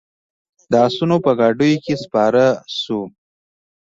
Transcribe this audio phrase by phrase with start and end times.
[0.71, 2.43] د آسونو په ګاډیو کې سپاره
[2.79, 3.01] شوو.